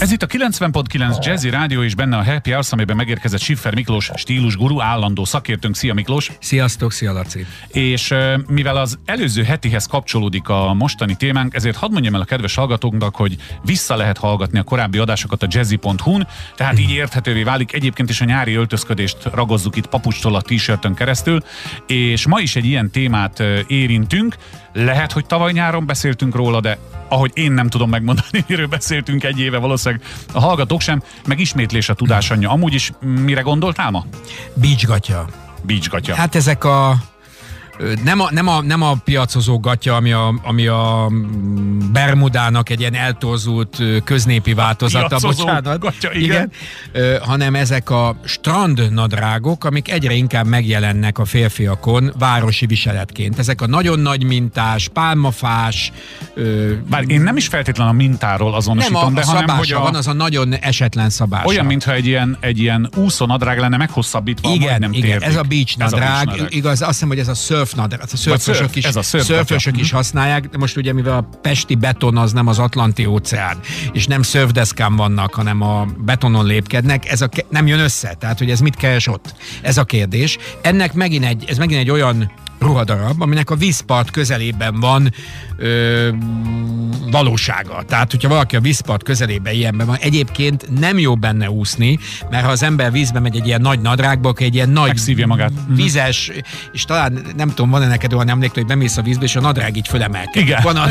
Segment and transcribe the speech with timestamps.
[0.00, 4.10] Ez itt a 90.9 Jazzy Rádió és benne a Happy Hours, amiben megérkezett Siffer Miklós
[4.14, 5.76] stílusguru, állandó szakértőnk.
[5.76, 6.32] Szia Miklós!
[6.40, 7.46] Sziasztok, szia Laci!
[7.68, 8.14] És
[8.46, 13.16] mivel az előző hetihez kapcsolódik a mostani témánk, ezért hadd mondjam el a kedves hallgatóknak,
[13.16, 16.26] hogy vissza lehet hallgatni a korábbi adásokat a jazzy.hu-n,
[16.56, 17.72] tehát így érthetővé válik.
[17.72, 21.42] Egyébként is a nyári öltözködést ragozzuk itt papucstól a t-shirtön keresztül,
[21.86, 24.36] és ma is egy ilyen témát érintünk.
[24.72, 26.78] Lehet, hogy tavaly nyáron beszéltünk róla, de
[27.08, 31.88] ahogy én nem tudom megmondani, miről beszéltünk egy éve, valószínűleg a hallgatók sem, meg ismétlés
[31.88, 32.50] a tudásanyja.
[32.50, 34.04] Amúgy is mire gondoltál ma?
[34.54, 35.26] Beachgatya.
[35.62, 36.14] Beachgatya.
[36.14, 36.96] Hát ezek a
[38.04, 41.10] nem a, nem a, nem a piacozó gatya, ami a, ami a
[41.92, 45.78] Bermudának egy ilyen eltorzult köznépi változata, bocsánat.
[45.78, 46.52] Gatya, igen.
[46.92, 47.20] igen.
[47.22, 53.38] hanem ezek a strand nadrágok, amik egyre inkább megjelennek a férfiakon városi viseletként.
[53.38, 55.92] Ezek a nagyon nagy mintás, pálmafás.
[56.90, 59.80] Bár én nem is feltétlenül a mintáról azonosítom, nem a, de a hanem, hogy a,
[59.80, 61.44] van az a nagyon esetlen szabás.
[61.44, 65.78] Olyan, mintha egy ilyen, egy ilyen úszónadrág lenne meghosszabbítva, igen, nem igen, ez a beach
[65.78, 66.54] nadrág, ez a beach nadrág.
[66.54, 69.24] igaz, azt hiszem, hogy ez a surf nadrág, hát a szörfösök is, ez a szörf
[69.24, 73.56] szörfösök is használják, de most ugye mivel a pesti beton az nem az Atlanti óceán,
[73.92, 78.50] és nem szörfdeszkán vannak, hanem a betonon lépkednek, ez a, nem jön össze, tehát hogy
[78.50, 79.34] ez mit keres ott?
[79.62, 80.38] Ez a kérdés.
[80.60, 85.12] Ennek megint egy, ez megint egy olyan ruhadarab, aminek a vízpart közelében van
[85.56, 86.08] ö,
[87.10, 87.82] valósága.
[87.88, 91.98] Tehát, hogyha valaki a vízpart közelében ilyenben van, egyébként nem jó benne úszni,
[92.30, 95.26] mert ha az ember vízbe megy egy ilyen nagy nadrágba, akkor egy ilyen nagy Megszívja
[95.26, 95.52] magát.
[95.68, 96.30] vizes,
[96.72, 99.76] és talán nem tudom, van-e neked olyan emlék, hogy bemész a vízbe, és a nadrág
[99.76, 100.48] így fölemelkedik.
[100.48, 100.60] Igen.
[100.62, 100.88] Van a,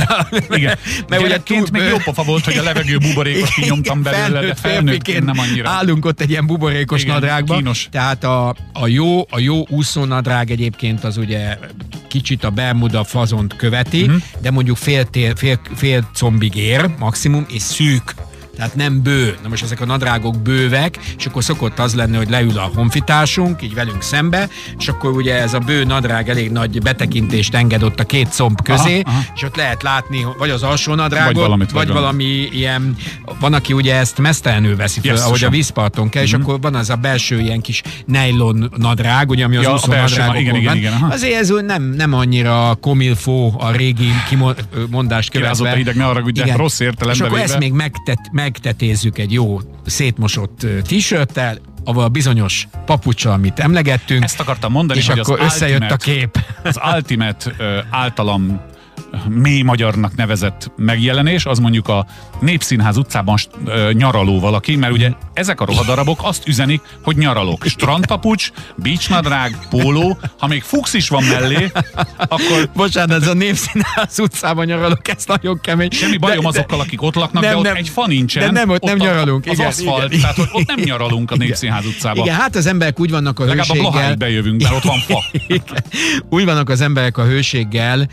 [0.50, 0.78] Igen.
[1.09, 5.26] mert ugye túl, még jó pofa volt, hogy a levegő buborékot kinyomtam belőle, de felnőttként
[5.26, 5.70] nem annyira.
[5.70, 7.56] Állunk ott egy ilyen buborékos Igen, nadrágba.
[7.56, 7.88] kínos.
[7.92, 11.58] Tehát a, a, jó, a jó úszónadrág egyébként az ugye
[12.18, 14.22] kicsit a Bermuda fazont követi, uh-huh.
[14.42, 18.16] de mondjuk fél, tér, fél, fél combig ér maximum, és szűk.
[18.58, 19.38] Tehát nem bő.
[19.44, 23.61] Na most ezek a nadrágok bővek, és akkor szokott az lenni, hogy leül a honfitársunk,
[23.63, 28.00] így velünk szembe, és akkor ugye ez a bő nadrág elég nagy betekintést enged ott
[28.00, 29.19] a két comb közé, Aha, aha.
[29.35, 32.96] és ott lehet látni, vagy az alsó nadrágot, Vagy valamit, vagy vagy valami ilyen,
[33.40, 35.31] van, aki ugye ezt mesztelenül veszi fel, Jesszusom.
[35.31, 39.44] ahogy a vízparton kell, és akkor van az a belső ilyen kis nylon nadrág, ugye,
[39.44, 41.07] ami az Ja, úszó nadrágokon igen, igen, igen, aha.
[41.13, 45.73] Azért ez nem, nem annyira komilfó a régi kimondást Kirázott követve.
[45.73, 46.57] a hideg, ne arra, Igen.
[46.57, 53.31] rossz értelembe És akkor ezt még megtet, megtetézzük egy jó szétmosott t-shirttel, a bizonyos papucsal,
[53.34, 56.38] amit emlegettünk, Ezt akartam mondani, és hogy akkor az összejött ultimate, a kép.
[56.63, 57.56] Az Ultimate
[57.90, 58.62] általam
[59.28, 62.06] mély magyarnak nevezett megjelenés, az mondjuk a
[62.42, 67.64] Népszínház utcában ö, nyaraló valaki, mert ugye ezek a rohadarabok azt üzenik, hogy nyaralok.
[67.66, 71.72] Strandpapucs, beachnadrág, póló, ha még fux is van mellé,
[72.18, 75.90] akkor Bocsánat, ez a Népszínház utcában nyaralok, ez nagyon kemény.
[75.92, 77.76] semmi bajom De- de- azokkal, akik ott laknak, de, Nem, ott nem.
[77.76, 78.44] egy fa nincsen.
[78.44, 79.46] De nem, ott nem a- nyaralunk.
[79.46, 80.20] Az Igen, aszfalt, igen.
[80.22, 81.36] tehát hogy ott nem nyaralunk a.
[81.36, 82.26] Népszínház utcában.
[82.26, 83.92] Igen, hát az emberek úgy vannak a Legalább a hőséggel.
[83.92, 85.24] Blaháig bejövünk, mert ott van fa.
[85.47, 85.84] Igen.
[86.30, 88.08] Úgy vannak az emberek a hőséggel,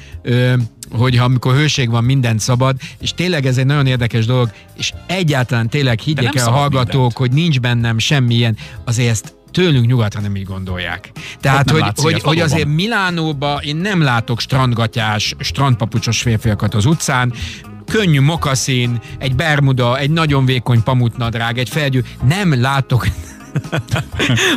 [0.91, 5.69] hogy amikor hőség van, mindent szabad, és tényleg ez egy nagyon érdekes dolog, és egyáltalán
[5.69, 7.17] tényleg higgyék el a hallgatók, mindent.
[7.17, 11.11] hogy nincs bennem semmilyen, azért ezt tőlünk nyugatra nem így gondolják.
[11.41, 16.87] Tehát, nem hogy, látsz hogy, hogy azért Milánóba én nem látok strandgatyás, strandpapucsos férfiakat az
[16.87, 17.33] utcán,
[17.87, 22.01] könnyű mokaszín, egy bermuda, egy nagyon vékony pamutnadrág, egy felgyű.
[22.29, 23.07] Nem látok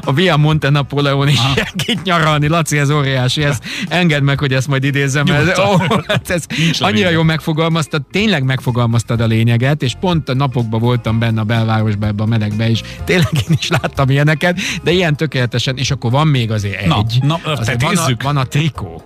[0.01, 1.39] a Via Monte Napoleon is
[1.85, 2.47] itt nyaralni.
[2.47, 3.43] Laci, ez óriási.
[3.43, 5.25] Ez, engedd meg, hogy ezt majd idézzem.
[5.27, 5.77] Ez, ó,
[6.07, 11.19] hát ez Nincs annyira jól megfogalmaztad, tényleg megfogalmaztad a lényeget, és pont a napokban voltam
[11.19, 15.77] benne a belvárosban, ebbe a melegbe, és tényleg én is láttam ilyeneket, de ilyen tökéletesen,
[15.77, 16.87] és akkor van még azért egy.
[16.87, 19.01] Na, na, azért van, a, van a trikó.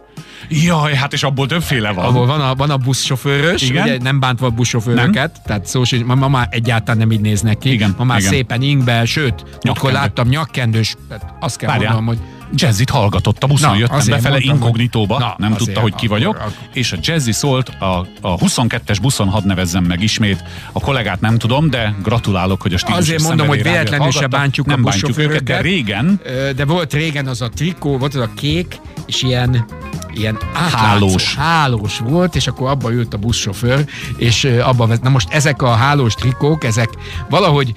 [0.50, 2.06] Jaj, hát és abból többféle van.
[2.06, 3.84] Ahol van a, van a buszsofőrös, Igen.
[3.84, 7.58] ugye nem bántva a buszsofőröket, tehát szó sincs, ma, ma már egyáltalán nem így néznek
[7.58, 7.72] ki.
[7.72, 8.32] Igen, ma már igen.
[8.32, 9.94] szépen ingbe, sőt, akkor Nyakkendő.
[9.98, 10.96] láttam nyakkendős,
[11.40, 11.94] azt kell Várjál.
[11.94, 15.80] mondanom, hogy Jazzit hallgatott a buszon, Na, jöttem befele mondtam, inkognitóba, Na, nem azért, tudta,
[15.80, 17.86] hogy ki akkor- vagyok, akkor- és a Jazzy szólt a,
[18.22, 22.78] a 22-es buszon, hadd nevezzem meg ismét, a kollégát nem tudom, de gratulálok, hogy a
[22.78, 25.62] stílus Azért mondom, hogy véletlenül se bántjuk a nem bántjuk őket, de buszsofőröket.
[25.62, 26.20] régen
[26.56, 29.66] de volt régen az a trikó, volt az a kék, és ilyen
[30.14, 31.36] ilyen átlátszó, Hálós.
[31.36, 33.86] hálós volt, és akkor abba ült a buszsofőr,
[34.18, 35.04] és ö, abba vezet.
[35.04, 36.90] Na most ezek a hálós trikók, ezek
[37.30, 37.74] valahogy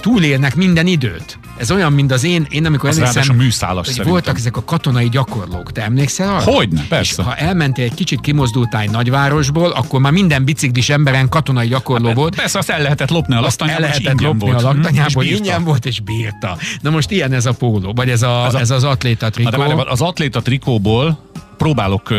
[0.00, 1.38] túlélnek minden időt.
[1.58, 4.10] Ez olyan, mint az én, én amikor Az emlékszem, műszálas hogy szerintem.
[4.12, 5.72] voltak ezek a katonai gyakorlók.
[5.72, 6.52] Te emlékszel arra?
[6.52, 7.22] Hogyne, És persze.
[7.22, 12.34] ha elmentél egy kicsit kimozdultál egy nagyvárosból, akkor már minden biciklis emberen katonai gyakorló volt.
[12.34, 14.62] Persze, azt el lehetett lopni a el laktanyából, és lehetett lopni volt.
[14.64, 15.38] a Hm, és laktanyából, bírta.
[15.38, 16.56] ingyen volt, és bírta.
[16.80, 19.50] Na most ilyen ez a póló, vagy ez, a, Ez ez, a- az atléta trikó.
[19.50, 21.18] de várj, az atléta trikóból
[21.56, 22.14] próbálok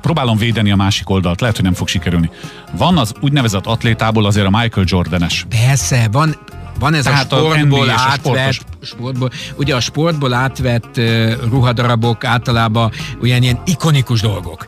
[0.00, 2.30] próbálom védeni a másik oldalt, lehet, hogy nem fog sikerülni.
[2.76, 5.46] Van az úgynevezett atlétából azért a Michael Jordanes.
[5.48, 6.36] Persze, van,
[6.78, 8.60] van ez Tehát a sportból a átvett, sportos.
[8.80, 12.90] sportból, ugye a sportból átvett uh, ruhadarabok általában
[13.22, 14.66] olyan ilyen ikonikus dolgok.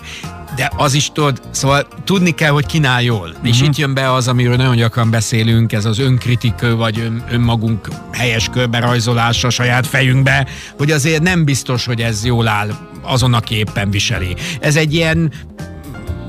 [0.57, 3.29] De az is tudod, szóval tudni kell, hogy kinál jól.
[3.29, 3.49] Uh-huh.
[3.49, 7.89] És itt jön be az, amiről nagyon gyakran beszélünk, ez az önkritikő, vagy ön, önmagunk
[8.13, 10.47] helyes körberajzolása a saját fejünkbe,
[10.79, 12.71] hogy azért nem biztos, hogy ez jól áll
[13.03, 14.37] azon, aki éppen viseli.
[14.61, 15.33] Ez egy ilyen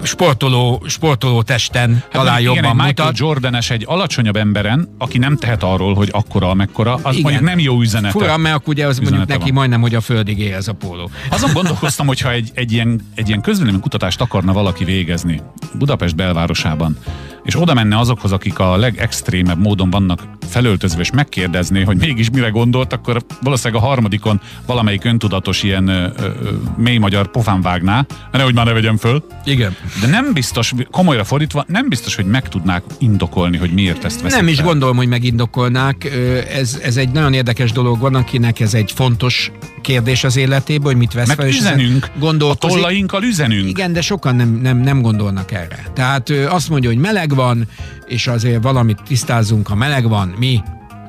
[0.06, 3.18] sportoló, sportoló testen hát talán igen, jobban egy mutat.
[3.18, 7.22] Jordanes egy alacsonyabb emberen, aki nem tehet arról, hogy akkora, amekkora, az Igen.
[7.22, 8.20] mondjuk nem jó üzenete.
[8.20, 9.54] Fura, mert ugye az mondjuk neki van.
[9.54, 11.10] majdnem, hogy a földig él ez a póló.
[11.30, 15.42] Azon gondolkoztam, hogyha egy, egy ilyen, egy ilyen közvélemény kutatást akarna valaki végezni
[15.74, 16.98] Budapest belvárosában,
[17.44, 22.50] és oda menne azokhoz, akik a legextrémebb módon vannak felöltözve, és megkérdezné, hogy mégis mire
[22.50, 26.30] gondolt, akkor valószínűleg a harmadikon valamelyik öntudatos ilyen ö, ö,
[26.78, 29.24] mély magyar pofán vágná, nehogy már ne vegyem föl.
[29.46, 29.76] Igen.
[30.02, 34.38] De nem biztos, komolyra fordítva, nem biztos, hogy meg tudnák indokolni, hogy miért ezt veszik
[34.40, 34.66] Nem is fel.
[34.66, 36.12] gondolom, hogy megindokolnák.
[36.54, 38.00] Ez, ez egy nagyon érdekes dolog.
[38.00, 39.52] Van, akinek ez egy fontos
[39.82, 41.48] kérdés az életében, hogy mit vesz Mert fel.
[41.48, 42.10] és üzenünk,
[42.40, 43.70] a tollainkkal üzenünk.
[43.70, 45.92] Igen, de sokan nem, nem, nem gondolnak erre.
[45.94, 47.68] Tehát azt mondja, hogy meleg van,
[48.06, 50.62] és azért valamit tisztázzunk, ha meleg van, mi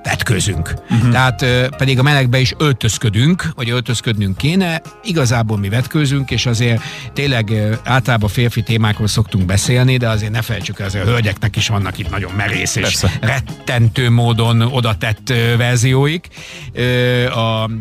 [0.06, 0.75] vetközünk.
[0.90, 1.11] Uh-huh.
[1.11, 1.44] Tehát
[1.76, 6.82] pedig a melegbe is öltözködünk, vagy öltözködnünk kéne, igazából mi vetközünk, és azért
[7.12, 7.52] tényleg
[7.84, 11.99] általában férfi témákról szoktunk beszélni, de azért ne felejtsük el, azért a hölgyeknek is vannak
[11.99, 13.11] itt nagyon merész és Persze.
[13.20, 16.29] rettentő módon oda tett verzióik.
[17.34, 17.79] A mm,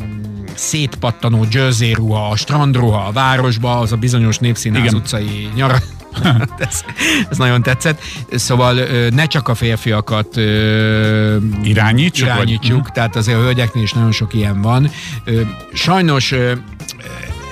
[0.53, 4.95] szétpattanó jersey ruha, a strandruha a városba, az a bizonyos népszínház Igen.
[4.95, 5.77] utcai nyara.
[6.57, 6.83] ez,
[7.29, 8.01] ez nagyon tetszett.
[8.31, 8.73] Szóval
[9.09, 10.35] ne csak a férfiakat
[11.63, 12.93] Irányítsuk, vagy- irányítsuk Mhm.
[12.93, 14.89] tehát azért a hölgyeknél is nagyon sok ilyen van.
[15.73, 16.33] Sajnos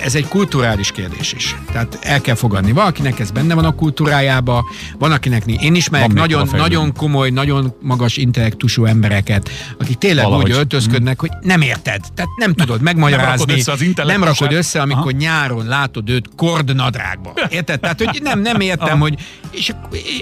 [0.04, 1.56] ez egy kulturális kérdés is.
[1.72, 2.72] Tehát el kell fogadni.
[2.72, 4.66] Valakinek ez benne van a kultúrájába,
[5.00, 5.46] van akinek.
[5.46, 10.50] Én ismerek nagyon, nagyon komoly, nagyon magas intellektusú embereket, akik tényleg Valahogy.
[10.50, 12.02] úgy öltözködnek, hogy nem érted.
[12.16, 13.30] Tehát nem tudod megmagyarázni.
[13.32, 15.22] rakod össze az nem rakod össze, amikor Aha.
[15.22, 17.34] nyáron látod őt kordnadrágba.
[17.50, 17.80] Érted?
[17.80, 19.16] Tehát, hogy nem, nem értem, hogy
[19.54, 19.74] és,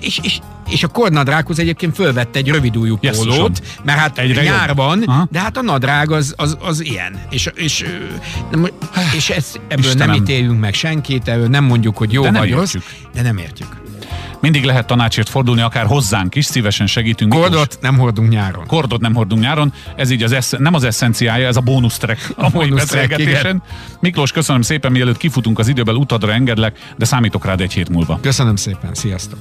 [0.02, 0.40] és, és,
[0.70, 5.62] és a kordnadrághoz egyébként fölvette egy rövidújú pólót, mert hát Egyre nyárban, de hát a
[5.62, 7.22] nadrág az, az, az ilyen.
[7.30, 7.86] És, és,
[9.16, 10.08] és ezt, ebből Istenem.
[10.08, 12.76] nem ítéljünk meg senkit, ebből nem mondjuk, hogy jó De vagy rossz,
[13.14, 13.81] de nem értjük.
[14.42, 17.34] Mindig lehet tanácsért fordulni, akár hozzánk is, szívesen segítünk.
[17.34, 17.50] Miklós.
[17.50, 18.66] Kordot nem hordunk nyáron.
[18.68, 22.34] Kordot nem hordunk nyáron, ez így az esz- nem az eszenciája, ez a bónusz track
[22.36, 23.64] a mai beszélgetésen.
[24.00, 28.20] Miklós, köszönöm szépen, mielőtt kifutunk az időből, utadra engedlek, de számítok rád egy hét múlva.
[28.22, 29.40] Köszönöm szépen, sziasztok!